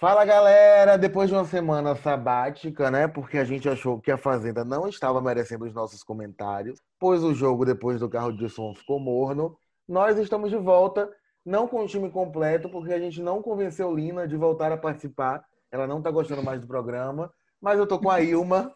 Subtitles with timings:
[0.00, 3.06] Fala galera, depois de uma semana sabática, né?
[3.06, 7.34] Porque a gente achou que a Fazenda não estava merecendo os nossos comentários, pois o
[7.34, 9.58] jogo depois do carro de som ficou morno.
[9.86, 11.06] Nós estamos de volta,
[11.44, 15.44] não com o time completo, porque a gente não convenceu Lina de voltar a participar.
[15.70, 17.30] Ela não tá gostando mais do programa,
[17.60, 18.74] mas eu tô com a Ilma.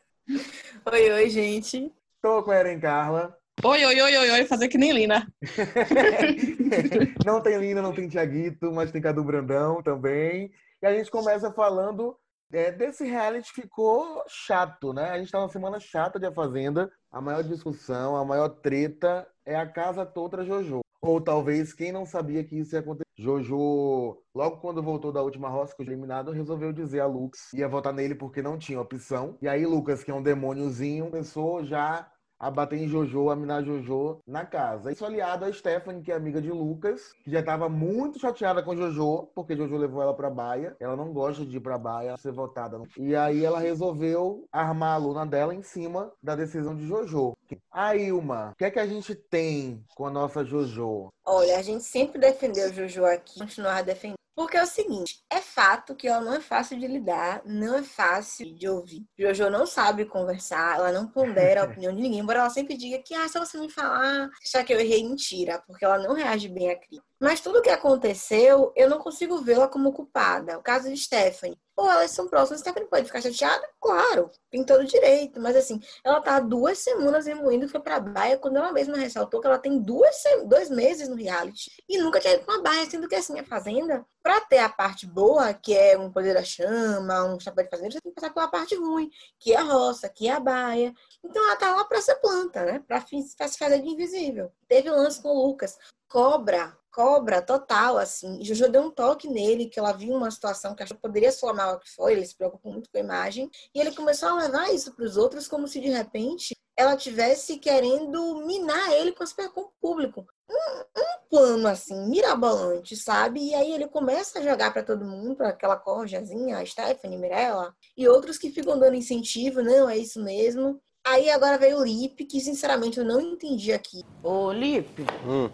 [0.92, 1.90] oi, oi, gente.
[2.20, 3.34] Tô com a Eren Carla.
[3.62, 5.27] Oi, oi, oi, oi, oi, fazer que nem Lina.
[7.25, 10.50] não tem Lina, não tem Tiaguito, mas tem Cadu Brandão também.
[10.82, 12.17] E a gente começa falando
[12.53, 15.11] é, desse reality ficou chato, né?
[15.11, 16.90] A gente tá numa semana chata de A Fazenda.
[17.11, 20.80] A maior discussão, a maior treta é a casa toda Jojo.
[21.00, 23.05] Ou talvez quem não sabia que isso ia acontecer.
[23.16, 27.68] Jojo, logo quando voltou da última roça, que foi eliminado, resolveu dizer a Lux ia
[27.68, 29.39] votar nele porque não tinha opção.
[29.41, 33.64] E aí Lucas, que é um demôniozinho, começou já a bater em Jojo, a minar
[33.64, 34.92] Jojo na casa.
[34.92, 38.77] Isso aliado a Stephanie, que é amiga de Lucas, que já estava muito chateada com
[38.77, 40.76] Jojo, porque Jojo levou ela pra Baia.
[40.80, 42.80] Ela não gosta de ir pra Baia, ser votada.
[42.98, 47.34] E aí ela resolveu armar a aluna dela em cima da decisão de Jojo.
[47.70, 51.08] A Ilma, o que é que a gente tem com a nossa Jojo?
[51.27, 54.19] Olha, a gente sempre defendeu Jojo aqui, continuar defendendo.
[54.36, 57.83] Porque é o seguinte, é fato que ela não é fácil de lidar, não é
[57.84, 59.06] fácil de ouvir.
[59.16, 62.98] Jojo não sabe conversar, ela não pondera a opinião de ninguém, embora ela sempre diga
[62.98, 66.48] que, ah, se você me falar, achar que eu errei, mentira, porque ela não reage
[66.48, 67.05] bem a crítica.
[67.25, 70.58] Mas tudo que aconteceu, eu não consigo vê-la como culpada.
[70.58, 71.58] O caso de Stephanie.
[71.75, 72.61] Pô, elas são próximas.
[72.61, 73.66] Stephanie pode ficar chateada?
[73.81, 75.41] Claro, tem todo direito.
[75.41, 79.47] Mas assim, ela tá duas semanas remoendo foi pra Baia, quando ela mesma ressaltou que
[79.47, 81.70] ela tem duas, dois meses no reality.
[81.89, 85.06] E nunca tinha ido pra Baia, sendo que assim, a Fazenda, pra ter a parte
[85.06, 88.34] boa, que é um poder da chama, um chapéu de fazendeiro, você tem que passar
[88.34, 90.92] pela parte ruim, que é a roça, que é a Baia.
[91.25, 92.84] Então ela tá lá pra ser planta, né?
[92.86, 94.53] Pra se fazer de invisível.
[94.69, 95.78] Teve lance com o Lucas.
[96.06, 98.42] Cobra cobra total, assim.
[98.45, 101.55] Jojo deu um toque nele, que ela viu uma situação que achou que poderia soar
[101.55, 104.72] mal que foi, ele se preocupou muito com a imagem, e ele começou a levar
[104.72, 109.60] isso para os outros como se de repente ela tivesse querendo minar ele com, com
[109.60, 110.27] o público.
[110.49, 113.41] Um, um, plano assim, mirabolante, sabe?
[113.41, 117.75] E aí ele começa a jogar para todo mundo, para aquela corjazinha, a Stephanie, Mirella,
[117.97, 120.81] e outros que ficam dando incentivo, não, é isso mesmo.
[121.06, 124.03] Aí agora veio o Lip, que sinceramente eu não entendi aqui.
[124.22, 125.50] Ô, Lip, hum.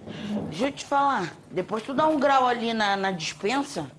[0.48, 1.34] deixa eu te falar.
[1.50, 3.90] Depois tu dá um grau ali na, na dispensa.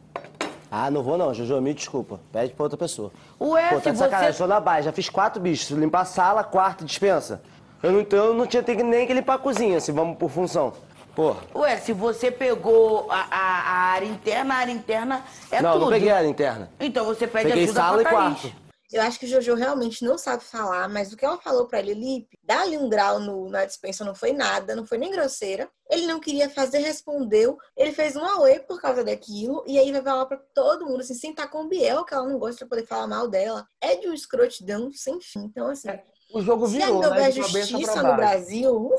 [0.71, 2.21] Ah, não vou não, Jojo, me desculpa.
[2.31, 3.11] Pede pra outra pessoa.
[3.39, 4.37] Ué, Pô, tá de sacanagem, você...
[4.37, 5.69] sou na base, já fiz quatro bichos.
[5.71, 7.41] Limpar a sala, quarto, dispensa.
[7.83, 10.71] Eu não, eu não tinha nem que limpar a cozinha, se vamos por função.
[11.13, 11.41] Porra.
[11.53, 15.81] Ué, se você pegou a, a, a área interna, a área interna é não, tudo.
[15.81, 16.71] Não, não peguei a área interna.
[16.79, 18.41] Então você pede peguei ajuda sala pra e Thaís.
[18.41, 18.70] quarto.
[18.91, 21.79] Eu acho que o Jojo realmente não sabe falar, mas o que ela falou para
[21.79, 25.11] ele, Lipe, dá ali um grau no, na dispensa, não foi nada, não foi nem
[25.11, 25.69] grosseira.
[25.89, 27.57] Ele não queria fazer, respondeu.
[27.77, 31.13] Ele fez um away por causa daquilo, e aí vai falar para todo mundo, assim,
[31.13, 33.65] sem estar com o Biel, que ela não gosta de poder falar mal dela.
[33.79, 35.45] É de um escrotidão sem fim.
[35.45, 35.89] Então, assim.
[36.33, 37.15] O jogo virou, se ainda né?
[37.15, 38.89] houver justiça no Brasil,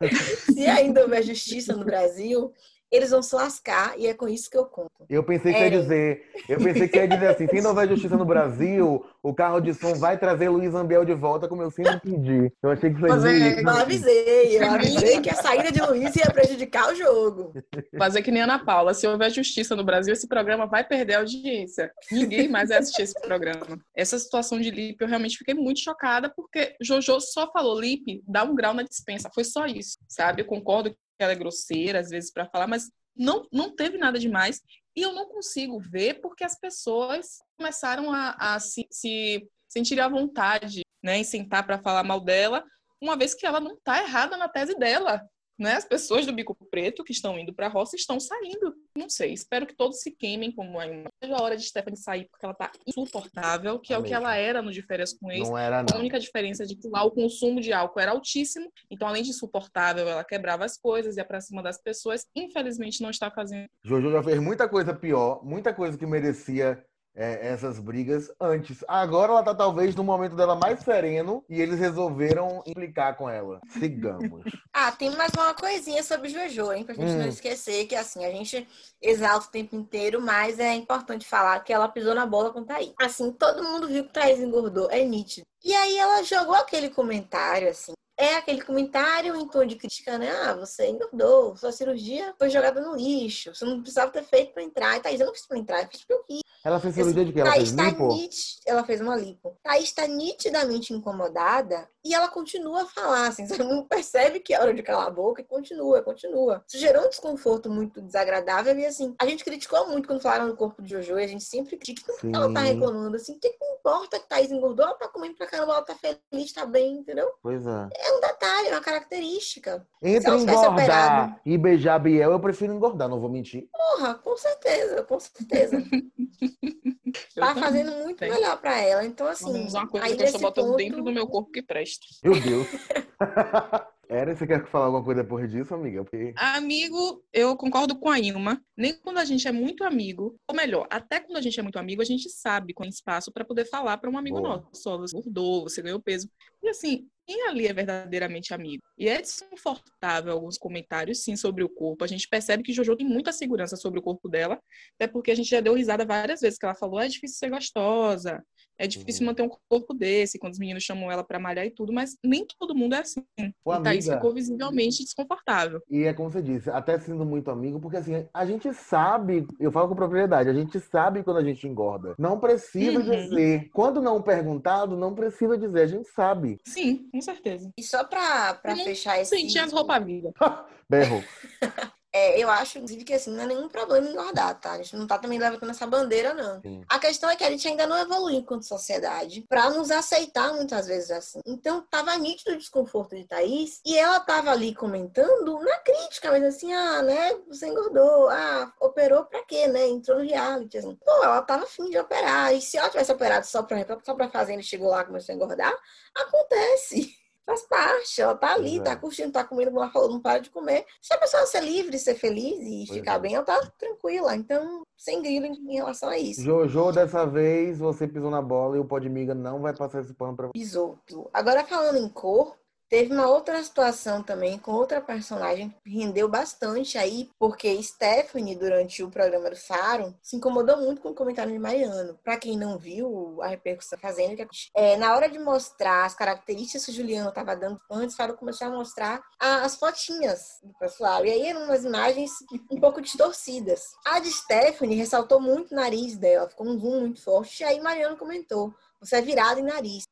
[0.52, 2.52] se ainda houver justiça no Brasil,
[2.90, 4.90] eles vão se lascar e é com isso que eu conto.
[5.08, 5.64] Eu pensei que é.
[5.64, 9.34] ia dizer, eu pensei que ia dizer assim, se não houver justiça no Brasil, o
[9.34, 12.52] carro de som vai trazer Luiz Ambiel de volta, como eu sempre pedi.
[12.62, 16.16] Eu achei que foi Mas é, Eu avisei, eu avisei que a saída de Luiz
[16.16, 17.52] ia prejudicar o jogo.
[17.96, 21.18] Fazer que nem Ana Paula, se houver justiça no Brasil, esse programa vai perder a
[21.18, 21.92] audiência.
[22.10, 23.78] Ninguém mais vai assistir esse programa.
[23.94, 28.44] Essa situação de Lipe, eu realmente fiquei muito chocada, porque Jojo só falou, Lipe, dá
[28.44, 29.30] um grau na dispensa.
[29.34, 30.42] Foi só isso, sabe?
[30.42, 34.60] Eu concordo ela é grosseira às vezes para falar, mas não, não teve nada demais.
[34.94, 40.08] E eu não consigo ver porque as pessoas começaram a, a se, se sentir à
[40.08, 42.64] vontade né, em sentar para falar mal dela,
[43.00, 45.24] uma vez que ela não está errada na tese dela
[45.58, 45.74] né?
[45.74, 48.74] As pessoas do bico preto que estão indo para a roça estão saindo.
[48.96, 51.04] Não sei, espero que todos se queimem como é.
[51.22, 54.36] Seja a hora de Stephanie sair porque ela tá insuportável, que é o que ela
[54.36, 55.48] era no de férias com ex.
[55.48, 55.96] Não era, não.
[55.96, 59.22] A única diferença é de que lá o consumo de álcool era altíssimo, então além
[59.22, 62.24] de insuportável, ela quebrava as coisas, ia para cima das pessoas.
[62.36, 63.68] Infelizmente não está fazendo.
[63.84, 66.82] Jojo já fez muita coisa pior, muita coisa que merecia
[67.18, 68.84] é, essas brigas antes.
[68.86, 73.60] Agora ela tá talvez no momento dela mais sereno e eles resolveram implicar com ela.
[73.70, 74.44] Sigamos.
[74.72, 76.84] ah, tem mais uma coisinha sobre Jojo, hein?
[76.84, 77.18] Pra gente hum.
[77.18, 78.66] não esquecer que assim, a gente
[79.02, 82.94] exalta o tempo inteiro, mas é importante falar que ela pisou na bola com Thaís.
[83.00, 85.46] Assim, todo mundo viu que Thaís engordou, é nítido.
[85.64, 90.28] E aí ela jogou aquele comentário, assim, é aquele comentário em tom de crítica, né?
[90.30, 94.62] Ah, você engordou, sua cirurgia foi jogada no lixo, você não precisava ter feito pra
[94.62, 94.96] entrar.
[94.96, 96.40] E Thaís, eu não fiz pra entrar, eu fiz porque eu.
[96.64, 97.40] Ela fez cirurgia de quê?
[97.40, 98.08] Ela Thaís fez tá lipo?
[98.08, 99.56] nit- Ela fez uma lipo.
[99.62, 104.60] Thaís tá nitidamente incomodada e ela continua a falar, assim, você não percebe que é
[104.60, 106.62] hora de calar a boca e continua, continua.
[106.66, 110.56] Isso gerou um desconforto muito desagradável e, assim, a gente criticou muito quando falaram do
[110.56, 112.12] corpo de Jojo e a gente sempre critica.
[112.12, 113.34] Por que ela tá reclamando, assim?
[113.36, 114.84] O que que importa que Thaís engordou?
[114.84, 117.30] Ela tá comendo pra caramba, ela tá feliz, tá bem, entendeu?
[117.40, 117.88] Pois é.
[117.94, 119.86] É um detalhe, é uma característica.
[120.02, 121.40] Entre engordar operado.
[121.44, 123.68] e beijar Biel, eu prefiro engordar, não vou mentir.
[123.72, 125.82] Porra, com certeza, com certeza.
[127.34, 127.62] Tá também.
[127.62, 128.30] fazendo muito Tem.
[128.30, 129.04] melhor pra ela.
[129.04, 131.12] Então, assim, Vamos usar uma coisa aí que eu estou nesse botando ponto, dentro do
[131.12, 132.06] meu corpo que presta.
[132.22, 132.66] Meu Deus.
[134.10, 136.02] Eren, você quer falar alguma coisa depois disso, amiga?
[136.02, 136.32] Porque...
[136.36, 138.60] Amigo, eu concordo com a Ilma.
[138.74, 141.78] Nem quando a gente é muito amigo, ou melhor, até quando a gente é muito
[141.78, 144.64] amigo, a gente sabe com espaço para poder falar para um amigo Boa.
[144.64, 144.88] nosso.
[144.88, 146.30] Ó, você engordou, você ganhou peso.
[146.62, 148.82] E assim, quem ali é verdadeiramente amigo?
[148.96, 152.02] E é desconfortável alguns comentários, sim, sobre o corpo.
[152.02, 154.58] A gente percebe que Jojo tem muita segurança sobre o corpo dela,
[154.94, 157.36] até porque a gente já deu risada várias vezes que ela falou: "Ah, é difícil
[157.38, 158.42] ser gostosa,
[158.78, 159.26] é difícil Uhum.
[159.26, 162.46] manter um corpo desse, quando os meninos chamam ela para malhar e tudo, mas nem
[162.58, 163.22] todo mundo é assim.
[163.64, 164.16] Ô, e Thaís amiga.
[164.16, 165.80] ficou visivelmente desconfortável.
[165.90, 169.72] E é como você disse, até sendo muito amigo, porque assim, a gente sabe, eu
[169.72, 172.14] falo com propriedade, a gente sabe quando a gente engorda.
[172.18, 173.24] Não precisa Uhum.
[173.24, 173.68] dizer.
[173.72, 176.58] Quando não perguntado, não precisa dizer, a gente sabe.
[176.66, 177.70] Sim, com certeza.
[177.76, 179.36] E só pra, pra Eu fechar esse.
[179.36, 180.32] Sentir as roupas vivas.
[180.88, 181.22] Berro.
[182.12, 184.72] É, eu acho, inclusive, que assim, não é nenhum problema engordar, tá?
[184.72, 186.60] A gente não tá também levantando essa bandeira, não.
[186.62, 186.82] Sim.
[186.88, 190.86] A questão é que a gente ainda não evoluiu enquanto sociedade pra nos aceitar muitas
[190.86, 191.40] vezes assim.
[191.44, 196.42] Então, tava nítido o desconforto de Thaís e ela tava ali comentando na crítica, mas
[196.44, 199.86] assim, ah, né, você engordou, ah, operou pra quê, né?
[199.86, 200.96] Entrou no reality, assim.
[201.04, 202.54] Pô, ela tava afim de operar.
[202.54, 205.32] E se ela tivesse operado só pra, só pra fazenda e chegou lá e começou
[205.32, 205.76] a engordar,
[206.14, 207.17] acontece.
[207.48, 208.84] Faz parte, ela tá ali, Pois é.
[208.84, 210.84] tá curtindo, tá comendo, ela falou, não para de comer.
[211.00, 213.18] Se a pessoa ser livre, ser feliz e Pois ficar é.
[213.20, 214.36] bem, ela tá tranquila.
[214.36, 216.42] Então, sem grilo em relação a isso.
[216.42, 220.36] Jojo, dessa vez você pisou na bola e o Podmiga não vai passar esse pano
[220.36, 220.52] pra você.
[220.52, 220.98] Pisou.
[221.32, 222.54] Agora, falando em cor,
[222.88, 229.02] teve uma outra situação também com outra personagem que rendeu bastante aí, porque Stephanie, durante
[229.02, 232.18] o programa do Faro, se incomodou muito com o comentário de Mariano.
[232.22, 236.90] Pra quem não viu a repercussão fazendo, é, na hora de mostrar as características que
[236.90, 241.24] o Juliano estava dando antes, Faro começou a mostrar as fotinhas do pessoal.
[241.24, 242.30] E aí eram umas imagens
[242.70, 243.92] um pouco distorcidas.
[244.04, 247.62] A de Stephanie ressaltou muito o nariz dela, ficou um zoom muito forte.
[247.62, 250.04] E aí Mariano comentou: você é virado em nariz.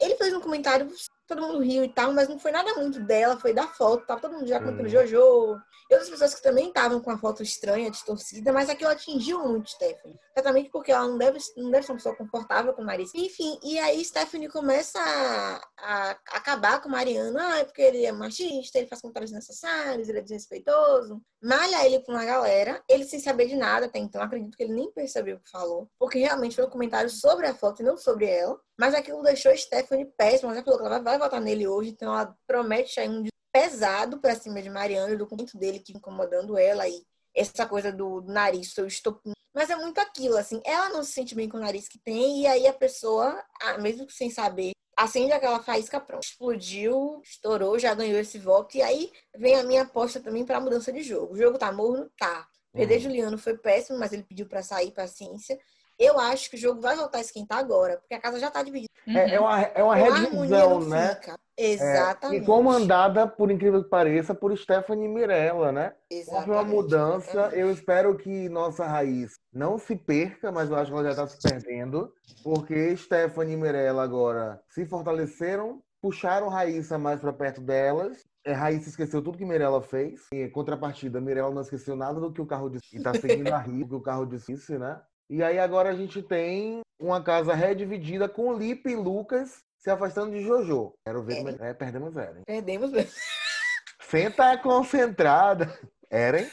[0.00, 0.90] Ele fez um comentário,
[1.34, 4.06] todo mundo riu e tal, mas não foi nada muito dela, foi da foto.
[4.06, 4.88] Tava todo mundo já comentando Uhum.
[4.88, 5.60] Jojo.
[5.90, 9.70] E outras pessoas que também estavam com a foto estranha, distorcida, mas aquilo atingiu muito
[9.70, 10.18] Stephanie.
[10.34, 13.14] Exatamente porque ela não deve, não deve ser uma pessoa confortável com o nariz.
[13.14, 17.38] Enfim, e aí Stephanie começa a, a acabar com o Mariano.
[17.38, 21.20] Ah, é porque ele é machista, ele faz comentários desnecessários, ele é desrespeitoso.
[21.42, 24.22] Malha ele com uma galera, ele sem saber de nada até então.
[24.22, 27.54] Acredito que ele nem percebeu o que falou, porque realmente foi um comentário sobre a
[27.54, 28.58] foto e não sobre ela.
[28.78, 30.50] Mas aquilo deixou Stephanie péssima.
[30.50, 34.18] Ela já falou que ela vai, votar nele hoje, então ela promete aí um pesado
[34.18, 37.02] pra cima de Mariano e do documento dele que incomodando ela e
[37.34, 39.32] essa coisa do nariz, seu estopim.
[39.54, 42.42] Mas é muito aquilo, assim, ela não se sente bem com o nariz que tem,
[42.42, 46.24] e aí a pessoa, ah, mesmo sem saber, acende aquela faísca pronto.
[46.24, 50.92] Explodiu, estourou, já ganhou esse voto, e aí vem a minha aposta também pra mudança
[50.92, 51.34] de jogo.
[51.34, 52.10] O jogo tá morno?
[52.18, 52.48] Tá.
[52.72, 53.00] Perder Uhum.
[53.02, 55.58] Juliano foi péssimo, mas ele pediu pra sair, paciência.
[55.98, 58.62] Eu acho que o jogo vai voltar a esquentar agora, porque a casa já tá
[58.62, 58.92] dividida.
[59.06, 61.14] É, é uma, é uma revisão, não né?
[61.16, 61.38] fica.
[61.56, 62.42] É, Exatamente.
[62.42, 65.92] e comandada, por incrível que pareça, por Stephanie Mirella, né?
[66.10, 67.30] Houve Exatamente, uma mudança.
[67.30, 67.58] exatamente.
[67.58, 71.26] Eu espero que nossa raiz não se perca, mas eu acho que ela já está
[71.26, 78.24] se perdendo, porque Stephanie e Mirella agora se fortaleceram, puxaram Raíssa mais para perto delas.
[78.44, 80.22] É, Raíssa esqueceu tudo que Mirella fez.
[80.32, 82.96] E, em contrapartida, Mirella não esqueceu nada do que o carro disse.
[82.96, 85.00] E tá seguindo a rir, do que o carro disse, né?
[85.32, 90.32] E aí agora a gente tem uma casa redividida com Lipe e Lucas se afastando
[90.32, 90.92] de Jojo.
[91.06, 91.70] Quero ver como é.
[91.70, 92.42] é perdemos Eren.
[92.44, 93.10] Perdemos mesmo.
[94.10, 95.72] Senta concentrada.
[96.10, 96.46] Eren?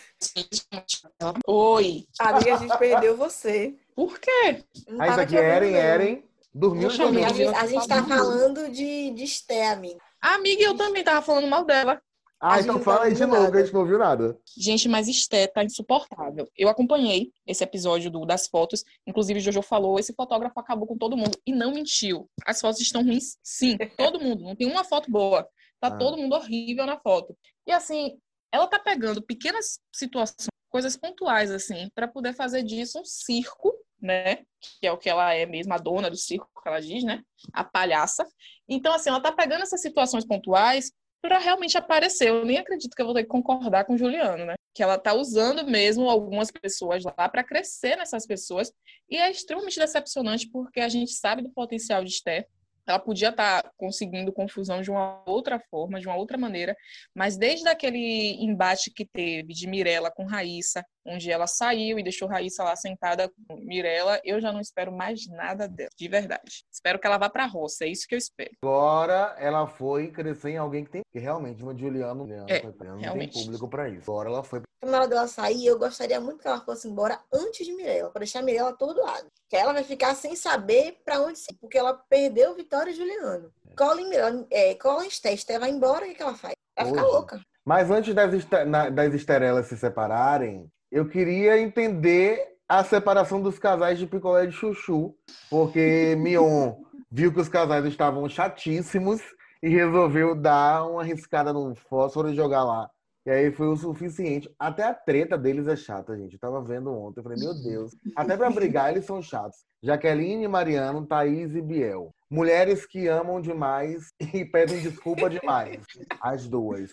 [1.46, 2.06] Oi.
[2.18, 3.76] Amiga, a gente perdeu você.
[3.94, 4.64] Por quê?
[4.88, 5.74] Não Ah, isso aqui é Eren.
[5.74, 6.24] Eren.
[6.54, 10.00] Dormiu Poxa, amiga, A gente, a gente tá falando de, de Sté, amigo.
[10.22, 12.02] Amiga, eu também tava falando mal dela.
[12.42, 14.38] Ah, a então fala aí de novo, que a gente não ouviu nada.
[14.58, 16.48] Gente, mas Esté tá insuportável.
[16.58, 18.84] Eu acompanhei esse episódio do- das fotos.
[19.06, 21.38] Inclusive, Jojo falou, esse fotógrafo acabou com todo mundo.
[21.46, 22.30] E não mentiu.
[22.46, 23.78] As fotos estão ruins, sim.
[23.98, 24.44] Todo mundo.
[24.44, 25.44] Não tem uma foto boa.
[25.82, 25.98] Tá Ah.
[25.98, 27.36] todo mundo horrível na foto.
[27.68, 28.18] E assim,
[28.54, 34.38] ela tá pegando pequenas situações, coisas pontuais, assim, pra poder fazer disso um circo né?
[34.80, 37.22] Que é o que ela é mesmo, a dona do circo, que ela diz, né?
[37.52, 38.26] A palhaça.
[38.66, 40.90] Então, assim, ela tá pegando essas situações pontuais
[41.22, 42.30] para realmente aparecer.
[42.30, 44.56] Eu nem acredito que eu vou ter que concordar com Juliano, né?
[44.74, 48.72] Que ela tá usando mesmo algumas pessoas lá para crescer nessas pessoas.
[49.10, 52.48] E é extremamente decepcionante porque a gente sabe do potencial de Esther
[52.88, 56.76] ela podia estar tá conseguindo confusão de uma outra forma, de uma outra maneira,
[57.14, 62.28] mas desde aquele embate que teve de Mirella com Raíssa, onde ela saiu e deixou
[62.28, 66.64] Raíssa lá sentada com Mirella, eu já não espero mais nada dela, de verdade.
[66.72, 68.52] Espero que ela vá para a roça, é isso que eu espero.
[68.62, 73.30] Agora ela foi crescer em alguém que tem, que realmente uma Juliano, é, não tem
[73.30, 74.12] público para isso.
[74.12, 77.66] Agora ela foi na hora dela sair, eu gostaria muito que ela fosse embora antes
[77.66, 79.26] de Mirella, para deixar a Mirella atordoada.
[79.50, 83.52] Que ela vai ficar sem saber para onde ir, porque ela perdeu Vitória e Juliano.
[83.70, 83.76] É.
[83.76, 84.10] Colin,
[84.50, 86.56] é, Colin Stester vai embora, o que, ela faz?
[86.76, 87.42] Ela fica louca.
[87.66, 94.08] Mas antes das, das esterelas se separarem, eu queria entender a separação dos casais de
[94.08, 95.14] picolé de chuchu,
[95.50, 96.76] porque Mion
[97.12, 99.22] viu que os casais estavam chatíssimos
[99.62, 102.90] e resolveu dar uma riscada no fósforo e jogar lá
[103.30, 104.52] e aí foi o suficiente.
[104.58, 106.34] Até a treta deles é chata, gente.
[106.34, 107.20] Eu tava vendo ontem.
[107.20, 107.96] Eu falei, meu Deus.
[108.16, 109.60] Até pra brigar, eles são chatos.
[109.84, 112.10] Jaqueline, Mariano, Thaís e Biel.
[112.28, 115.80] Mulheres que amam demais e pedem desculpa demais.
[116.20, 116.90] As duas.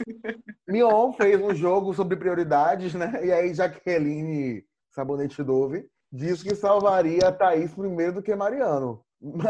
[0.69, 3.19] Mion fez um jogo sobre prioridades, né?
[3.25, 4.62] E aí Jaqueline
[4.95, 9.00] Sabonete Dove disse que salvaria a Thaís primeiro do que Mariano.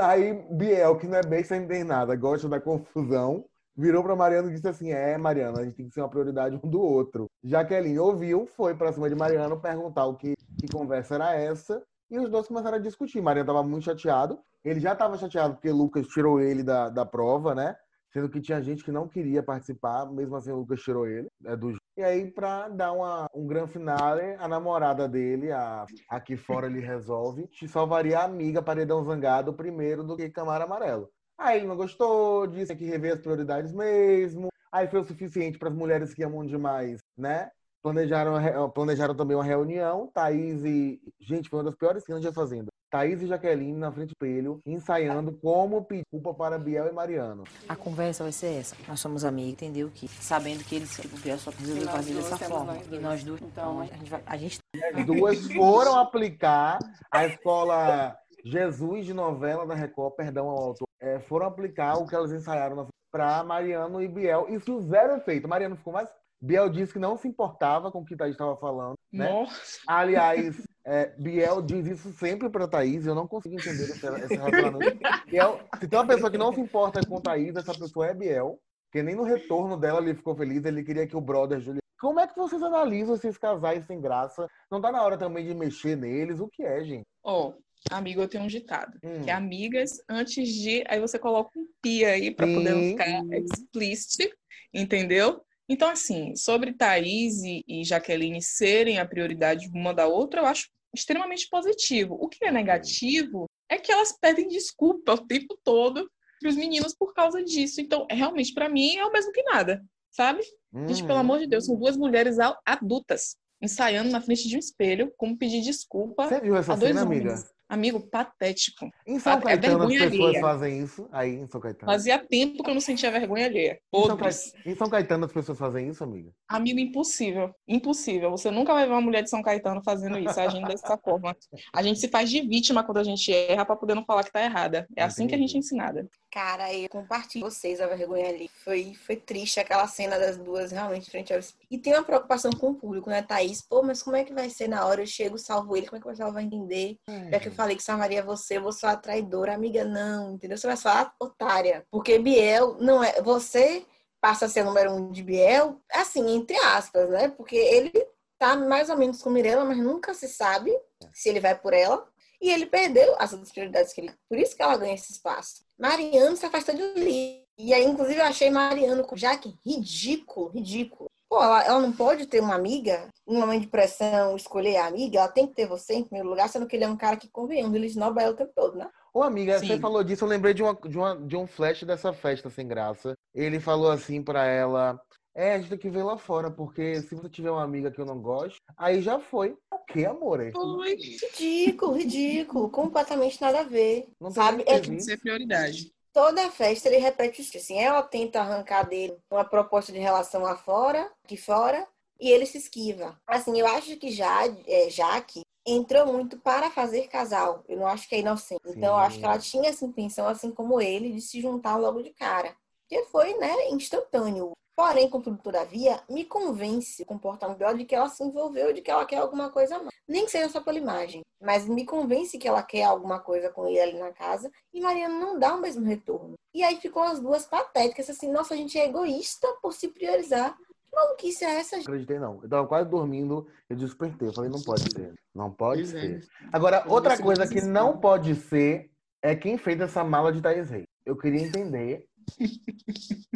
[0.00, 3.44] Aí Biel, que não é bem sem nada, gosta da confusão,
[3.76, 6.58] virou para Mariano e disse assim: É, Mariano, a gente tem que ser uma prioridade
[6.62, 7.26] um do outro.
[7.44, 11.82] Jaqueline ouviu, foi para cima de Mariano perguntar o que, que conversa era essa.
[12.10, 13.20] E os dois começaram a discutir.
[13.20, 14.38] Mariano estava muito chateado.
[14.64, 17.76] Ele já estava chateado porque Lucas tirou ele da, da prova, né?
[18.12, 21.56] Sendo que tinha gente que não queria participar, mesmo assim o Lucas tirou ele é,
[21.56, 26.66] do E aí, para dar uma, um grande finale, a namorada dele, a aqui fora
[26.66, 31.10] ele resolve, te salvaria a amiga Paredão Zangado primeiro do que Camara Amarelo.
[31.38, 34.48] Aí ele não gostou, disse que rever as prioridades mesmo.
[34.72, 37.50] Aí foi o suficiente para as mulheres que amam demais, né?
[37.82, 40.10] Planejaram, planejaram também uma reunião.
[40.12, 41.00] Thaís e.
[41.20, 42.68] Gente, foi uma das piores cenas de Fazenda.
[42.90, 47.44] Thaís e Jaqueline na frente do espelho, ensaiando como pedir culpa para Biel e Mariano.
[47.68, 48.76] A conversa vai ser essa.
[48.88, 49.90] Nós somos amigos, entendeu?
[49.92, 52.76] Que sabendo que eles o Biel só resolveu fazer dessa forma.
[52.90, 53.40] E nós duas.
[53.42, 54.58] Então, a gente, vai, a gente.
[54.94, 56.78] As duas foram aplicar
[57.10, 62.14] a escola Jesus de novela da Record, perdão ao autor, é, foram aplicar o que
[62.14, 64.46] elas ensaiaram para Mariano e Biel.
[64.48, 65.48] Isso fizeram efeito.
[65.48, 66.08] Mariano ficou mais.
[66.40, 68.94] Biel disse que não se importava com o que Thaís estava falando.
[69.12, 69.30] Né?
[69.30, 69.80] Nossa.
[69.86, 73.06] Aliás, é, Biel diz isso sempre para Thaís.
[73.06, 74.98] Eu não consigo entender esse, esse relacionamento.
[75.26, 78.58] Biel, se tem uma pessoa que não se importa com Thaís, essa pessoa é Biel.
[78.84, 80.64] Porque nem no retorno dela ele ficou feliz.
[80.64, 81.80] Ele queria que o brother Juliano.
[81.98, 84.46] Como é que vocês analisam esses casais sem graça?
[84.70, 86.40] Não tá na hora também de mexer neles?
[86.40, 87.06] O que é, gente?
[87.24, 87.54] Ó, oh,
[87.90, 89.22] Amigo, eu tenho um ditado, hum.
[89.22, 90.84] que é amigas antes de.
[90.88, 94.36] Aí você coloca um pi aí para poder não ficar explícito,
[94.72, 95.42] entendeu?
[95.68, 100.68] Então, assim, sobre Thaís e, e Jaqueline serem a prioridade uma da outra, eu acho
[100.94, 102.16] extremamente positivo.
[102.20, 106.08] O que é negativo é que elas pedem desculpa o tempo todo
[106.40, 107.80] para os meninos por causa disso.
[107.80, 110.40] Então, realmente, para mim, é o mesmo que nada, sabe?
[110.72, 110.86] Hum.
[110.86, 115.12] Gente, pelo amor de Deus, são duas mulheres adultas ensaiando na frente de um espelho,
[115.16, 116.28] como pedir desculpa.
[116.28, 117.22] Você viu essa a dois cena, homens.
[117.22, 117.55] amiga?
[117.68, 118.88] Amigo, patético.
[119.06, 120.40] Em São é Caetano as pessoas alheia.
[120.40, 121.08] fazem isso?
[121.10, 121.90] Aí em São Caetano.
[121.92, 123.80] Fazia tempo que eu não sentia vergonha alheia.
[123.92, 124.18] Em São,
[124.66, 126.30] em São, Caetano as pessoas fazem isso, amiga?
[126.48, 127.52] Amigo, impossível.
[127.66, 128.30] Impossível.
[128.30, 131.36] Você nunca vai ver uma mulher de São Caetano fazendo isso, agindo dessa forma.
[131.74, 134.32] A gente se faz de vítima quando a gente erra para poder não falar que
[134.32, 134.78] tá errada.
[134.78, 135.00] É Entendi.
[135.02, 136.08] assim que a gente é ensinada.
[136.30, 138.48] Cara, eu compartilho vocês a vergonha ali.
[138.62, 142.70] Foi, foi triste aquela cena das duas realmente frente ao E tem uma preocupação com
[142.70, 143.62] o público, né, Thaís?
[143.62, 145.00] Pô, mas como é que vai ser na hora?
[145.00, 146.98] Eu chego, salvo ele, como é que o pessoal vai entender?
[147.08, 147.30] É.
[147.30, 150.56] Já que eu falei que salvaria você, eu vou a traidora, amiga, não, entendeu?
[150.56, 151.86] Você vai falar otária.
[151.90, 153.20] Porque Biel não é.
[153.22, 153.84] Você
[154.20, 157.28] passa a ser número um de Biel, assim, entre aspas, né?
[157.28, 157.92] Porque ele
[158.38, 160.70] tá mais ou menos com Mirella, mas nunca se sabe
[161.12, 162.06] se ele vai por ela.
[162.40, 164.14] E ele perdeu as outras prioridades que ele.
[164.28, 165.64] Por isso que ela ganha esse espaço.
[165.78, 167.42] Mariano se afastou de Lee.
[167.58, 171.10] E aí, inclusive, eu achei Mariano com Jaque ridículo, ridículo.
[171.28, 175.18] Pô, ela, ela, não pode ter uma amiga, em momento de pressão, escolher a amiga,
[175.18, 177.28] ela tem que ter você em primeiro lugar, sendo que ele é um cara que,
[177.28, 178.88] convenhamos, ele esnoba ela o tempo todo, né?
[179.12, 179.66] Ô, amiga, Sim.
[179.66, 182.68] você falou disso, eu lembrei de, uma, de, uma, de um flash dessa festa sem
[182.68, 183.16] graça.
[183.34, 185.00] Ele falou assim pra ela:
[185.34, 187.98] É, a gente tem que ver lá fora, porque se você tiver uma amiga que
[187.98, 189.56] eu não gosto, aí já foi.
[189.72, 190.40] O que, amor?
[190.40, 190.52] É?
[190.52, 192.68] Ridículo, ridículo.
[192.68, 194.06] Completamente nada a ver.
[194.20, 194.62] Não sabe?
[194.66, 195.95] É que ser prioridade.
[196.16, 197.58] Toda festa ele repete isso.
[197.58, 201.86] Assim, ela tenta arrancar dele uma proposta de relação lá fora, aqui fora,
[202.18, 203.20] e ele se esquiva.
[203.26, 207.62] Assim, eu acho que já, é, Jaque entrou muito para fazer casal.
[207.68, 208.62] Eu não acho que é inocente.
[208.64, 208.78] Sim.
[208.78, 212.02] Então, eu acho que ela tinha essa intenção, assim como ele, de se juntar logo
[212.02, 212.56] de cara.
[212.88, 214.52] Que foi, né, instantâneo.
[214.76, 218.90] Porém, contudo, todavia, me convence o comportamento dela de que ela se envolveu, de que
[218.90, 219.94] ela quer alguma coisa mais.
[220.06, 223.66] Nem que seja só pela imagem, mas me convence que ela quer alguma coisa com
[223.66, 226.34] ele ali na casa e Mariana não dá o mesmo retorno.
[226.54, 230.54] E aí ficam as duas patéticas, assim, nossa, a gente é egoísta por se priorizar.
[230.56, 231.76] Que maluquice é essa?
[231.76, 231.86] Gente?
[231.86, 232.40] Acreditei, não.
[232.42, 234.28] Eu tava quase dormindo, eu despertei.
[234.28, 235.14] Eu falei, não pode ser.
[235.34, 236.00] Não pode pois é.
[236.00, 236.18] ser.
[236.18, 236.48] É.
[236.52, 238.90] Agora, outra coisa que não pode ser
[239.22, 240.84] é quem fez essa mala de Thais Rei.
[241.04, 242.06] Eu queria entender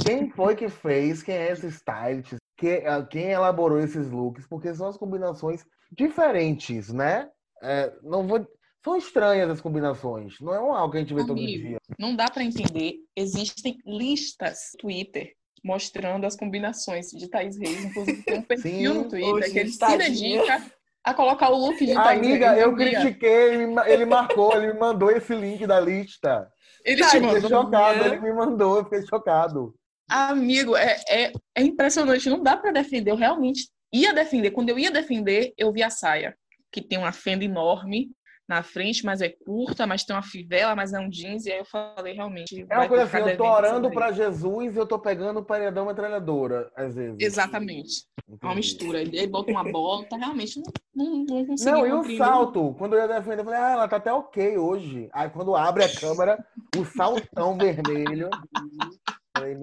[0.04, 1.22] quem foi que fez?
[1.22, 2.36] Quem é esse stylist?
[2.56, 4.46] Quem, ah, quem elaborou esses looks?
[4.46, 7.28] Porque são as combinações diferentes, né?
[7.62, 8.46] É, não vou...
[8.82, 10.40] São estranhas as combinações.
[10.40, 11.78] Não é algo que a gente vê Amigo, todo dia.
[11.98, 12.94] Não dá para entender.
[13.14, 17.84] Existem listas no Twitter mostrando as combinações de Thaís Reis.
[17.84, 20.72] Inclusive, tem um perfil Sim, no Twitter que ele se dedica
[21.04, 22.50] a colocar o look de Thaís Amiga.
[22.50, 23.54] Amiga, eu critiquei.
[23.54, 26.50] Ele, ele marcou, ele me mandou esse link da lista.
[26.84, 27.36] Ele te mandou.
[27.36, 29.74] Eu fiquei chocado, ele me mandou, eu fiquei chocado.
[30.08, 33.10] Amigo, é, é, é impressionante, não dá para defender.
[33.10, 34.50] Eu realmente ia defender.
[34.50, 36.36] Quando eu ia defender, eu vi a saia,
[36.72, 38.10] que tem uma fenda enorme
[38.50, 41.60] na frente, mas é curta, mas tem uma fivela, mas é um jeans, e aí
[41.60, 42.66] eu falei, realmente.
[42.68, 45.86] É uma coisa assim, eu tô orando para Jesus e eu tô pegando o paredão
[45.86, 47.16] metralhadora, às vezes.
[47.20, 48.04] Exatamente.
[48.28, 48.40] Entendi.
[48.42, 49.02] Uma mistura.
[49.02, 50.60] Ele bota uma bota, realmente
[50.92, 51.54] não, não, não.
[51.64, 52.74] Não, e o salto?
[52.76, 55.08] Quando eu ia defender, eu falei, ah, ela tá até ok hoje.
[55.12, 56.44] Aí quando abre a câmera,
[56.76, 58.28] o saltão vermelho.
[59.32, 59.56] Ai.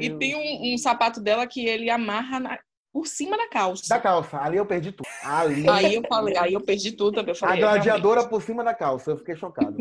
[0.00, 2.58] E tem um, um, sapato dela que ele amarra na,
[2.96, 3.82] por cima da calça.
[3.90, 4.38] Da calça.
[4.38, 5.06] Ali eu perdi tudo.
[5.22, 5.68] Ali...
[5.68, 7.34] Aí eu falei, aí eu perdi tudo também.
[7.34, 8.30] Eu falei, a gladiadora realmente.
[8.30, 9.10] por cima da calça.
[9.10, 9.76] Eu fiquei chocado.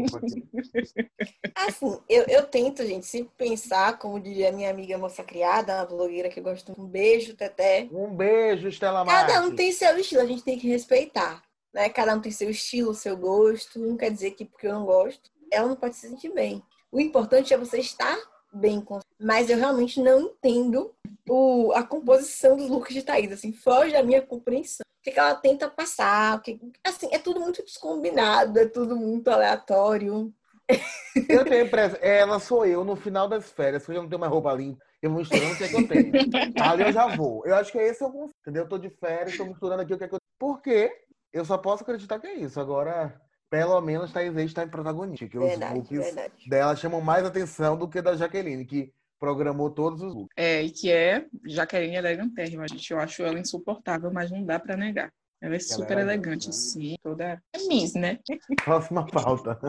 [1.55, 6.27] assim, eu, eu tento, gente, se pensar, como diria minha amiga moça criada, uma blogueira
[6.27, 6.73] que eu gosto.
[6.77, 7.87] Um beijo, Teté.
[7.89, 9.33] Um beijo, Estela Marques.
[9.33, 11.41] Cada um tem seu estilo, a gente tem que respeitar.
[11.73, 11.87] Né?
[11.87, 13.79] Cada um tem seu estilo, seu gosto.
[13.79, 16.61] Não quer dizer que porque eu não gosto, ela não pode se sentir bem.
[16.91, 18.17] O importante é você estar
[18.55, 18.83] bem.
[19.19, 20.93] Mas eu realmente não entendo
[21.29, 23.31] o, a composição dos looks de Thaís.
[23.31, 24.85] Assim, foge da minha compreensão.
[24.99, 26.37] O que, que ela tenta passar?
[26.37, 30.33] O que, assim, é tudo muito descombinado, é tudo muito aleatório.
[31.29, 34.31] Eu tenho impressão, ela sou eu no final das férias, quando eu não tenho mais
[34.31, 36.11] roupa limpa, eu vou misturando o que, é que eu tenho.
[36.59, 37.45] Ali eu já vou.
[37.45, 38.63] Eu acho que é esse o conceito, entendeu?
[38.63, 40.91] Eu tô de férias, tô misturando aqui o que é que eu Por quê?
[41.31, 42.59] Eu só posso acreditar que é isso.
[42.59, 45.27] Agora, pelo menos Thaís está em protagonista.
[45.27, 46.49] Que verdade, os looks verdade.
[46.49, 50.33] dela chamam mais atenção do que da Jaqueline, que programou todos os looks.
[50.35, 52.91] É, e que é Jaqueline elegantérrima, gente.
[52.91, 55.11] Eu acho ela insuportável, mas não dá para negar.
[55.41, 56.95] Ela é super ela é elegante, sim.
[57.03, 58.19] Toda é Miss, né?
[58.63, 59.59] Próxima pauta.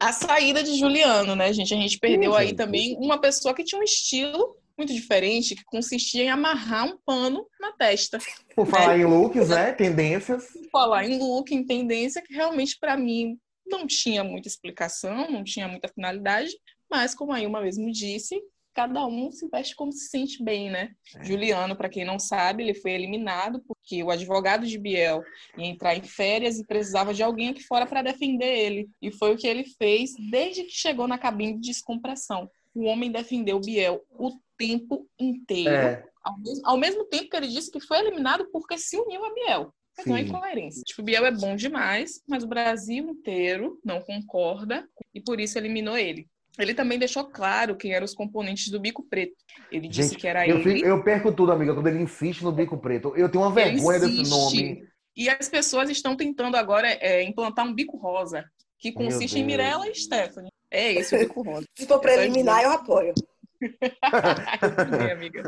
[0.00, 1.74] A saída de Juliano, né, gente?
[1.74, 6.22] A gente perdeu aí também uma pessoa que tinha um estilo muito diferente, que consistia
[6.22, 8.18] em amarrar um pano na testa.
[8.54, 8.70] Por né?
[8.70, 9.72] falar em looks, né?
[9.72, 10.46] Tendências.
[10.52, 13.36] Por falar em look, em tendência, que realmente para mim
[13.66, 16.52] não tinha muita explicação, não tinha muita finalidade,
[16.90, 18.40] mas como aí uma vez me disse,
[18.78, 20.92] cada um se veste como se sente bem, né?
[21.16, 21.24] É.
[21.24, 25.22] Juliano, para quem não sabe, ele foi eliminado porque o advogado de Biel
[25.56, 28.88] ia entrar em férias e precisava de alguém aqui fora para defender ele.
[29.02, 32.48] E foi o que ele fez desde que chegou na cabine de descompressão.
[32.72, 35.70] O homem defendeu Biel o tempo inteiro.
[35.70, 36.04] É.
[36.22, 39.32] Ao, mesmo, ao, mesmo, tempo que ele disse que foi eliminado porque se uniu a
[39.32, 39.74] Biel.
[40.06, 40.82] Não é incoerência.
[40.84, 45.96] Tipo, Biel é bom demais, mas o Brasil inteiro não concorda e por isso eliminou
[45.96, 46.28] ele.
[46.58, 49.34] Ele também deixou claro quem eram os componentes do bico preto.
[49.70, 50.80] Ele disse que era eu, ele.
[50.84, 53.14] Eu perco tudo, amiga, quando ele insiste no bico preto.
[53.16, 54.82] Eu tenho uma vergonha desse nome.
[55.16, 58.44] E as pessoas estão tentando agora é, implantar um bico rosa,
[58.78, 60.50] que consiste em Mirella e Stephanie.
[60.70, 61.66] É esse o bico rosa.
[61.76, 63.14] Se for preliminar, eu apoio.
[65.12, 65.42] amiga.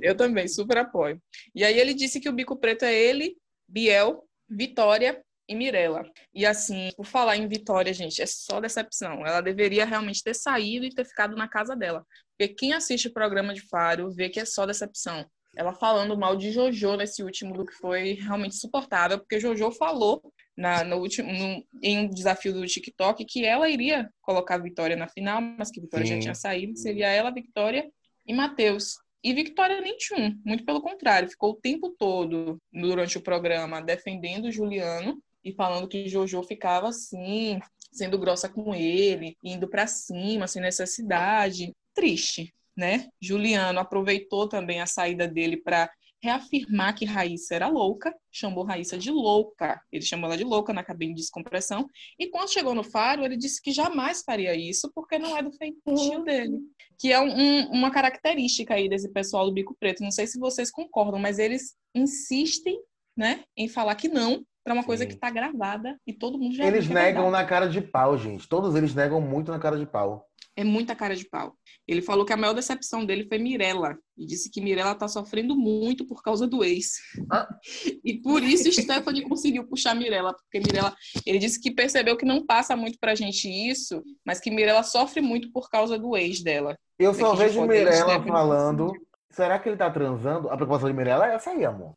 [0.00, 1.20] Eu também, super apoio.
[1.54, 3.36] E aí ele disse que o bico preto é ele,
[3.68, 6.04] Biel, Vitória e Mirella.
[6.34, 9.26] E assim, por falar em Vitória, gente, é só decepção.
[9.26, 12.04] Ela deveria realmente ter saído e ter ficado na casa dela.
[12.36, 15.26] Porque quem assiste o programa de Faro vê que é só decepção.
[15.56, 20.84] Ela falando mal de Jojo nesse último look foi realmente insuportável, porque Jojo falou na,
[20.84, 25.08] no último, no, em um desafio do TikTok que ela iria colocar a Vitória na
[25.08, 26.14] final, mas que Vitória Sim.
[26.14, 27.90] já tinha saído, seria ela, Vitória
[28.26, 28.94] e Matheus.
[29.22, 33.82] E Vitória nem tinha um, muito pelo contrário, ficou o tempo todo durante o programa
[33.82, 37.58] defendendo o Juliano e falando que Jojo ficava assim,
[37.92, 41.72] sendo grossa com ele, indo para cima, sem necessidade.
[41.94, 43.08] Triste, né?
[43.20, 45.90] Juliano aproveitou também a saída dele para
[46.22, 49.80] reafirmar que Raíssa era louca, chamou Raíssa de louca.
[49.90, 51.88] Ele chamou ela de louca na cabine de descompressão.
[52.16, 55.52] E quando chegou no Faro, ele disse que jamais faria isso, porque não é do
[55.52, 56.60] feitio dele.
[56.96, 60.04] Que é um, um, uma característica aí desse pessoal do Bico Preto.
[60.04, 62.80] Não sei se vocês concordam, mas eles insistem
[63.16, 65.08] né, em falar que não para uma coisa Sim.
[65.08, 68.46] que está gravada e todo mundo já Eles negam na cara de pau, gente.
[68.46, 70.26] Todos eles negam muito na cara de pau.
[70.54, 71.54] É muita cara de pau.
[71.86, 73.96] Ele falou que a maior decepção dele foi Mirella.
[74.14, 76.96] E disse que Mirella está sofrendo muito por causa do ex.
[77.32, 77.48] Ah.
[78.04, 80.34] E por isso Stephanie conseguiu puxar Mirella.
[80.34, 84.50] Porque Mirella, ele disse que percebeu que não passa muito pra gente isso, mas que
[84.50, 86.76] Mirella sofre muito por causa do ex dela.
[86.98, 88.92] Eu só vejo Mirella falando.
[89.30, 90.50] Será que ele tá transando?
[90.50, 91.94] A preocupação de Mirella é essa aí, amor.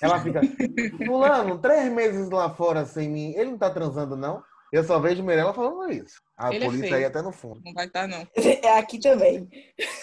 [0.00, 0.40] Ela fica,
[1.04, 4.42] fulano, três meses lá fora sem mim, ele não tá transando, não?
[4.72, 6.20] Eu só vejo Mirella falando isso.
[6.36, 7.62] A ele é polícia é aí até no fundo.
[7.64, 8.26] Não vai estar, tá, não.
[8.36, 9.48] É aqui também.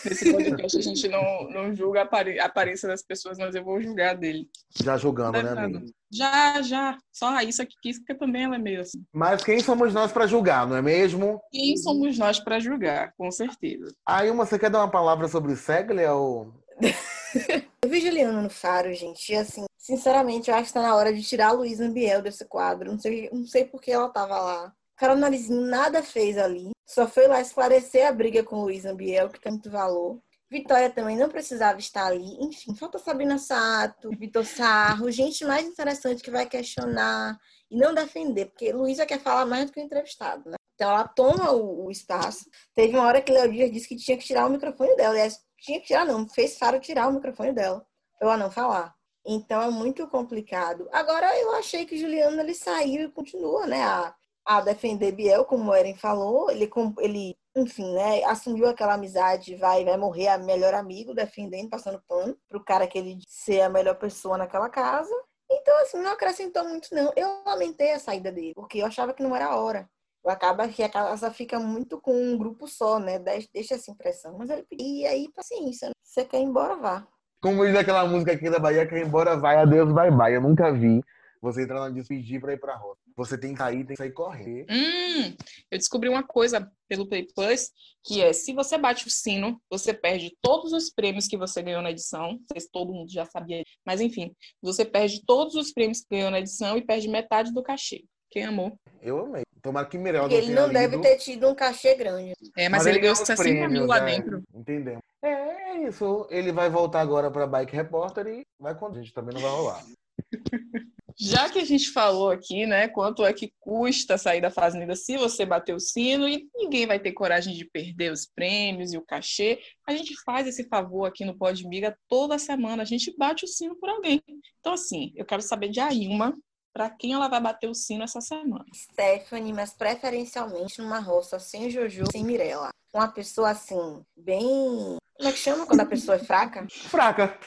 [0.03, 4.15] Nesse podcast a gente não, não julga a aparência das pessoas, mas eu vou julgar
[4.15, 4.49] dele.
[4.73, 5.85] Já julgando, né, amigo?
[6.11, 6.97] Já, já.
[7.11, 9.03] Só a Raíssa que quis, porque também ela é meio assim.
[9.13, 11.41] Mas quem somos nós para julgar, não é mesmo?
[11.51, 13.93] Quem somos nós para julgar, com certeza.
[14.07, 16.51] Aí, você quer dar uma palavra sobre o Seglia ou...
[17.83, 21.13] eu vi Juliana no Faro, gente, e assim, sinceramente, eu acho que tá na hora
[21.13, 22.91] de tirar a Luísa Biel desse quadro.
[22.91, 24.73] Não sei, não sei por que ela tava lá.
[24.95, 26.71] Carol Narizinho nada fez ali.
[26.85, 30.21] Só foi lá esclarecer a briga com Luiz Ambiel, que tem muito valor.
[30.49, 32.37] Vitória também não precisava estar ali.
[32.39, 37.37] Enfim, falta Sabina Sato, Vitor Sarro, gente mais interessante que vai questionar
[37.69, 40.55] e não defender, porque Luísa quer falar mais do que o entrevistado, né?
[40.75, 42.45] Então ela toma o, o espaço.
[42.75, 45.09] Teve uma hora que Léo Dias disse que tinha que tirar o microfone dela.
[45.09, 47.85] Aliás, tinha que tirar, não, fez Faro tirar o microfone dela,
[48.19, 48.93] pra ela não falar.
[49.25, 50.87] Então é muito complicado.
[50.91, 53.83] Agora eu achei que Juliana ele saiu e continua, né?
[53.83, 56.51] A a defender Biel, como o Eren falou.
[56.51, 62.01] Ele, ele enfim, né, assumiu aquela amizade, vai, vai morrer a melhor amigo, defendendo, passando
[62.07, 65.13] pano pro cara que ele ser a melhor pessoa naquela casa.
[65.49, 67.13] Então, assim, não acrescentou muito, não.
[67.15, 69.89] Eu lamentei a saída dele, porque eu achava que não era a hora.
[70.25, 73.19] Acaba que a casa fica muito com um grupo só, né?
[73.19, 74.37] Deixa essa impressão.
[74.37, 75.89] Mas ele e aí, paciência.
[75.89, 75.93] Né?
[76.01, 77.07] Você quer ir embora, vá.
[77.43, 80.33] Como diz aquela música aqui da Bahia, quer ir embora, vai, adeus, bye bye.
[80.33, 81.03] Eu nunca vi
[81.41, 83.01] você entrar na despedir para ir pra roça.
[83.17, 84.65] Você tem que sair, tem que sair correr.
[84.69, 85.35] Hum,
[85.69, 87.69] eu descobri uma coisa pelo Play Plus,
[88.01, 91.81] que é se você bate o sino, você perde todos os prêmios que você ganhou
[91.81, 92.31] na edição.
[92.31, 96.15] Não sei se todo mundo já sabia, mas enfim, você perde todos os prêmios que
[96.15, 98.05] ganhou na edição e perde metade do cachê.
[98.31, 98.79] Quem amou?
[99.01, 99.43] Eu amei.
[99.63, 102.33] Tomara que Mirella não Ele não deve ter tido um cachê grande.
[102.57, 104.17] É, mas, mas ele, ele ganhou 60 mil lá né?
[104.17, 104.43] dentro.
[104.53, 105.01] Entendemos.
[105.23, 106.27] É, é isso.
[106.29, 109.13] Ele vai voltar agora para Bike Repórter e vai com a gente.
[109.13, 109.81] Também não vai rolar.
[111.17, 115.15] Já que a gente falou aqui, né, quanto é que custa sair da fazenda se
[115.15, 119.05] você bater o sino e ninguém vai ter coragem de perder os prêmios e o
[119.05, 123.45] cachê, a gente faz esse favor aqui no Pod Miga toda semana, a gente bate
[123.45, 124.21] o sino por alguém.
[124.59, 126.33] Então, assim, eu quero saber de Ailma,
[126.73, 128.65] para quem ela vai bater o sino essa semana.
[128.73, 132.69] Stephanie, mas preferencialmente numa roça sem Jojo, sem Mirella.
[132.93, 136.65] Uma pessoa assim, bem como é que chama quando a pessoa é fraca?
[136.69, 137.37] Fraca.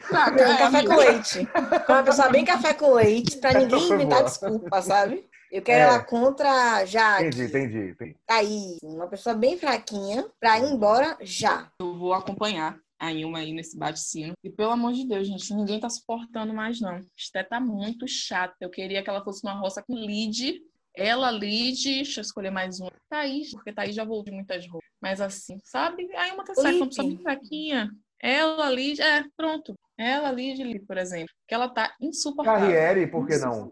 [0.00, 0.40] Fraca.
[0.40, 1.48] É, café com leite.
[1.88, 5.28] Uma pessoa bem café com leite, pra ninguém inventar desculpa, sabe?
[5.50, 5.82] Eu quero é.
[5.82, 7.20] ela contra já.
[7.20, 8.16] Entendi, entendi, entendi.
[8.28, 11.68] Aí, uma pessoa bem fraquinha pra ir embora já.
[11.80, 14.34] Eu vou acompanhar a Ilma aí nesse bate-sino.
[14.42, 17.00] E pelo amor de Deus, gente, ninguém tá suportando mais, não.
[17.16, 18.56] Esté tá muito chata.
[18.60, 20.60] Eu queria que ela fosse uma roça com lead
[20.96, 22.90] ela, Lid, deixa eu escolher mais uma.
[23.10, 24.88] Thaís, porque Thaís já voltou muitas roupas.
[24.98, 26.08] Mas assim, sabe?
[26.16, 27.90] Aí uma tá certa, uma pessoa fraquinha.
[28.18, 29.74] Ela, Lid, é, pronto.
[29.98, 31.32] Ela, Lid, por exemplo.
[31.46, 32.68] Que ela tá insuportável.
[32.68, 33.70] Carriere, por que não?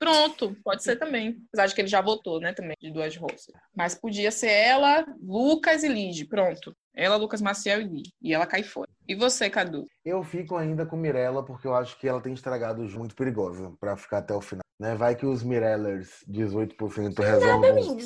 [0.00, 1.36] Pronto, pode ser também.
[1.48, 3.52] Apesar de que ele já votou, né, também, de duas roças.
[3.76, 6.24] Mas podia ser ela, Lucas e Lid.
[6.24, 6.74] Pronto.
[6.96, 8.10] Ela, Lucas Maciel e Lid.
[8.22, 8.88] E ela cai fora.
[9.06, 9.86] E você, Cadu?
[10.02, 13.94] Eu fico ainda com Mirella, porque eu acho que ela tem estragado muito perigosa para
[13.94, 14.62] ficar até o final.
[14.80, 14.94] Né?
[14.94, 17.98] Vai que os Mirellers 18% resolvem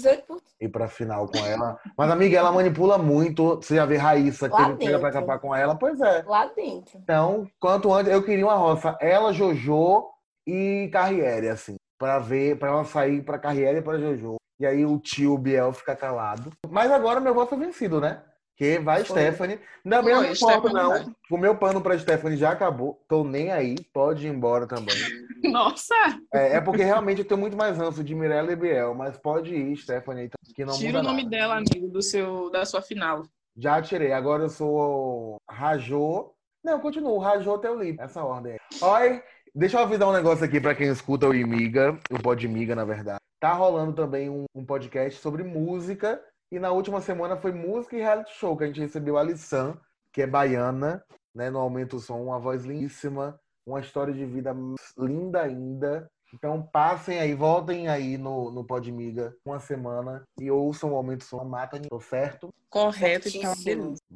[0.61, 1.78] ir pra final com ela.
[1.96, 3.57] Mas, amiga, ela manipula muito.
[3.57, 5.76] Você já vê Raíssa que não chega pra acabar com ela?
[5.76, 6.24] Pois é.
[6.26, 6.98] Lá dentro.
[6.98, 8.98] Então, quanto antes, eu queria uma roça.
[9.00, 10.09] Ela, Jojo
[10.44, 11.76] e Carriere, assim.
[12.04, 14.36] Pra ver, pra ela sair pra Carriere e pra Jojo.
[14.60, 16.50] E aí o tio Biel fica calado.
[16.68, 18.22] Mas agora meu voto é vencido, né?
[18.58, 19.18] Que vai Foi.
[19.18, 19.58] Stephanie.
[19.82, 20.90] Não, não importa, não.
[20.90, 21.06] Vai.
[21.30, 23.02] O meu pano pra Stephanie já acabou.
[23.08, 23.76] Tô nem aí.
[23.90, 24.94] Pode ir embora também.
[25.50, 25.94] Nossa!
[26.30, 28.94] É, é, porque realmente eu tenho muito mais ânsia de Mirella e Biel.
[28.94, 30.28] Mas pode ir, Stephanie.
[30.54, 31.30] Que não Tira o nome nada.
[31.30, 33.22] dela, amigo, do seu, da sua final.
[33.56, 34.12] Já tirei.
[34.12, 36.34] Agora eu sou Rajô.
[36.62, 37.18] Não, continuo.
[37.18, 37.98] Rajô até o Lip.
[37.98, 38.58] Essa ordem aí.
[38.82, 39.22] Oi,
[39.54, 41.98] deixa eu avisar um negócio aqui pra quem escuta o Imiga.
[42.10, 43.20] O Pod Miga, na verdade.
[43.40, 48.00] Tá rolando também um, um podcast sobre música e na última semana foi música e
[48.00, 49.78] reality show, que a gente recebeu a Lissan,
[50.12, 54.54] que é baiana, né, no Aumento o Som, uma voz lindíssima, uma história de vida
[54.96, 56.08] linda ainda.
[56.32, 61.44] Então passem aí, voltem aí no, no Podmiga uma semana e ouçam o Aumento Som,
[61.44, 62.48] mata tô certo?
[62.68, 63.52] Correto, então.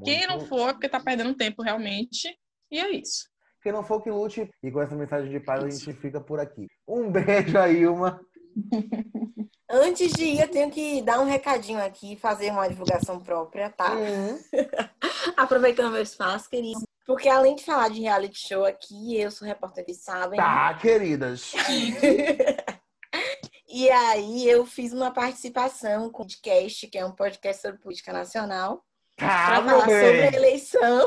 [0.05, 2.37] Quem não for, é porque tá perdendo tempo realmente.
[2.71, 3.29] E é isso.
[3.63, 6.39] Quem não for que lute, e com essa mensagem de paz a gente fica por
[6.39, 6.67] aqui.
[6.87, 8.21] Um beijo aí, uma.
[9.71, 13.93] Antes de ir, eu tenho que dar um recadinho aqui, fazer uma divulgação própria, tá?
[15.37, 16.81] Aproveitando meu espaço, querido.
[17.07, 20.39] Porque além de falar de reality show aqui, eu sou repórter que sabem.
[20.39, 21.53] Tá, queridas.
[23.71, 28.15] E aí eu fiz uma participação com o podcast, que é um podcast sobre política
[28.15, 28.83] nacional,
[29.15, 31.07] Tá, para falar sobre a eleição.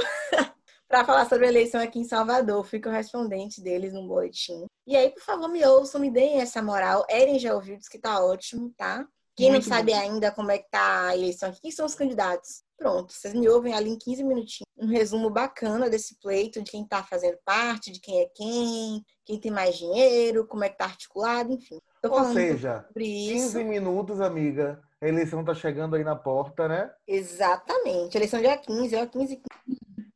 [0.91, 2.65] Para falar sobre a eleição aqui em Salvador.
[2.65, 4.65] Fui correspondente deles no boletim.
[4.85, 7.05] E aí, por favor, me ouçam, me deem essa moral.
[7.09, 9.07] Eren já ouviu, diz que tá ótimo, tá?
[9.33, 9.99] Quem Muito não sabe bom.
[9.99, 12.63] ainda como é que tá a eleição aqui, quem são os candidatos?
[12.77, 14.67] Pronto, vocês me ouvem ali em 15 minutinhos.
[14.77, 19.39] Um resumo bacana desse pleito, de quem tá fazendo parte, de quem é quem, quem
[19.39, 21.79] tem mais dinheiro, como é que tá articulado, enfim.
[22.01, 23.53] Tô Ou seja, sobre isso.
[23.53, 24.81] 15 minutos, amiga.
[24.99, 26.91] A eleição tá chegando aí na porta, né?
[27.07, 28.17] Exatamente.
[28.17, 29.41] Eleição dia 15, ó, 15.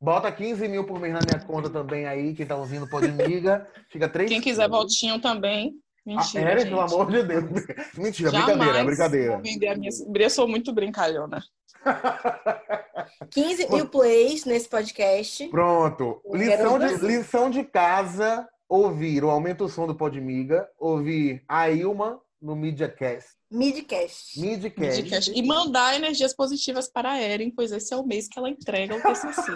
[0.06, 2.36] Bota 15 mil por mês na minha conta também aí.
[2.36, 3.68] Quem tá ouvindo pode miga.
[3.90, 5.74] Fica 3 Quem quiser votinho também.
[6.06, 6.70] Mentira, Ah, gente.
[6.70, 7.44] pelo amor de Deus.
[7.98, 9.38] Mentira, Jamais brincadeira, brincadeira.
[9.42, 9.90] vender minha...
[10.20, 11.44] Eu sou muito brincalhona.
[13.32, 15.48] 15 mil plays nesse podcast.
[15.48, 16.22] Pronto.
[16.32, 22.20] Lição de, lição de casa, ouvir o Aumenta o Som do Podmiga, ouvir a Ilma
[22.40, 23.30] no MediaCast.
[23.56, 24.40] Midcast.
[24.40, 24.96] Midcast.
[25.02, 25.32] Podcast.
[25.36, 28.96] E mandar energias positivas para a Eren, pois esse é o mês que ela entrega
[28.96, 29.52] o TCC.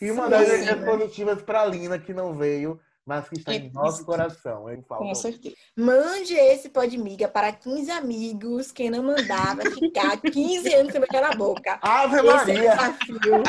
[0.00, 0.86] E mandar Sim, energias né?
[0.86, 4.70] positivas pra Lina, que não veio, mas que está em E- nosso coração.
[4.70, 4.82] Hein?
[4.88, 5.54] Falta- Com certeza.
[5.76, 8.72] Mande esse podmiga para 15 amigos.
[8.72, 11.78] Quem não mandar vai ficar 15 anos sem beijar na boca.
[11.82, 12.70] Ave Esse é Maria!
[12.70, 13.42] desafio.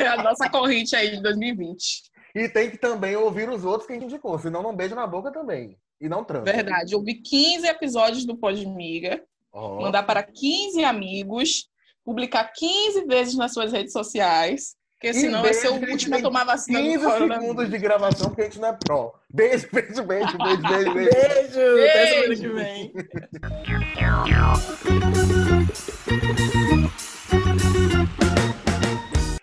[0.00, 2.02] É a nossa corrente aí de 2020.
[2.34, 5.06] E tem que também ouvir os outros que a gente indicou, senão não beija na
[5.06, 5.76] boca também.
[6.02, 6.44] E não transa.
[6.52, 6.92] Verdade.
[6.94, 9.80] Eu vi 15 episódios do Podmiga, Ó.
[9.80, 11.68] mandar para 15 amigos,
[12.04, 16.44] publicar 15 vezes nas suas redes sociais, porque senão vai ser o último a tomar
[16.44, 17.40] vacina do 15 coronavírus.
[17.40, 19.12] segundos de gravação, porque a gente não é pró.
[19.32, 20.94] Beijo, beijo, beijo, beijo, beijo, beijo.
[20.94, 21.84] Beijo.
[21.88, 22.92] Até semana que vem.